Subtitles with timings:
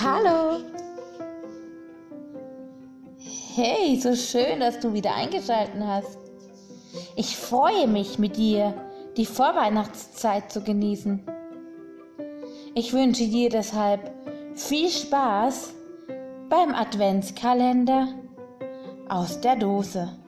[0.00, 0.64] Hallo!
[3.54, 6.18] Hey, so schön, dass du wieder eingeschaltet hast.
[7.14, 8.74] Ich freue mich mit dir,
[9.18, 11.22] die Vorweihnachtszeit zu genießen.
[12.74, 14.10] Ich wünsche dir deshalb
[14.54, 15.74] viel Spaß
[16.48, 18.08] beim Adventskalender
[19.10, 20.21] aus der Dose.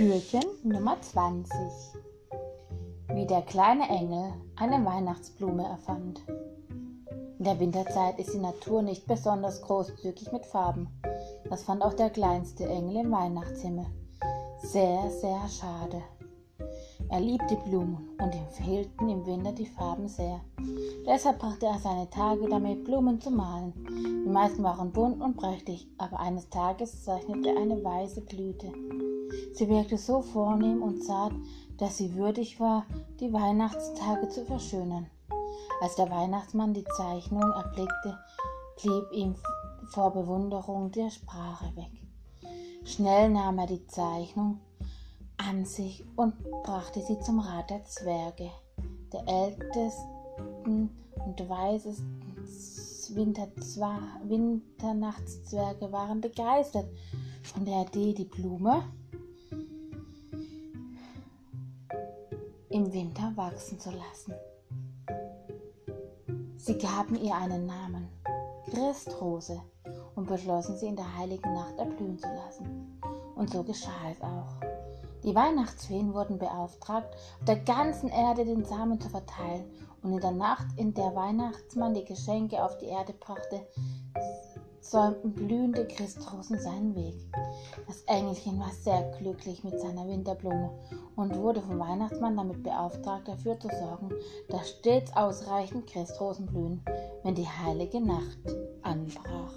[0.00, 1.52] Türchen Nummer 20
[3.12, 6.22] Wie der kleine Engel eine Weihnachtsblume erfand.
[7.38, 10.88] In der Winterzeit ist die Natur nicht besonders großzügig mit Farben.
[11.50, 13.84] Das fand auch der kleinste Engel im Weihnachtshimmel.
[14.62, 16.02] Sehr, sehr schade.
[17.10, 20.40] Er liebte Blumen und ihm fehlten im Winter die Farben sehr.
[21.06, 23.74] Deshalb brachte er seine Tage damit, Blumen zu malen.
[24.24, 28.72] Die meisten waren bunt und prächtig, aber eines Tages zeichnete er eine weiße Blüte.
[29.52, 31.32] Sie wirkte so vornehm und zart,
[31.78, 32.84] dass sie würdig war,
[33.20, 35.06] die Weihnachtstage zu verschönern.
[35.80, 38.18] Als der Weihnachtsmann die Zeichnung erblickte,
[38.80, 39.34] blieb ihm
[39.92, 41.90] vor Bewunderung der Sprache weg.
[42.84, 44.60] Schnell nahm er die Zeichnung
[45.36, 48.50] an sich und brachte sie zum Rat der Zwerge,
[49.12, 50.90] der ältesten
[51.26, 52.20] und weisesten
[53.14, 56.88] Winternachtszwerge waren begeistert
[57.42, 58.82] von der Idee, die Blume
[62.70, 64.34] im Winter wachsen zu lassen.
[66.56, 68.08] Sie gaben ihr einen Namen,
[68.70, 69.60] Christrose,
[70.14, 73.00] und beschlossen sie in der heiligen Nacht erblühen zu lassen.
[73.34, 74.60] Und so geschah es auch.
[75.24, 79.64] Die Weihnachtsfeen wurden beauftragt, auf der ganzen Erde den Samen zu verteilen,
[80.02, 83.66] und in der Nacht, in der Weihnachtsmann die Geschenke auf die Erde brachte,
[84.80, 87.14] säumten blühende Christrosen seinen Weg.
[87.86, 90.70] Das Engelchen war sehr glücklich mit seiner Winterblume
[91.16, 94.10] und wurde vom Weihnachtsmann damit beauftragt, dafür zu sorgen,
[94.48, 96.82] dass stets ausreichend Christrosen blühen,
[97.22, 98.38] wenn die heilige Nacht
[98.82, 99.52] anbrach.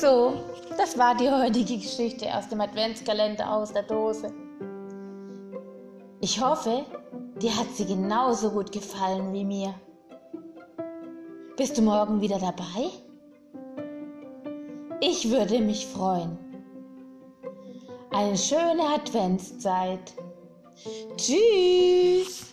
[0.00, 0.32] So,
[0.78, 4.32] das war die heutige Geschichte aus dem Adventskalender aus der Dose.
[6.22, 6.86] Ich hoffe,
[7.36, 9.74] dir hat sie genauso gut gefallen wie mir.
[11.58, 12.88] Bist du morgen wieder dabei?
[15.02, 16.38] Ich würde mich freuen.
[18.10, 20.14] Eine schöne Adventszeit.
[21.18, 22.49] Tschüss.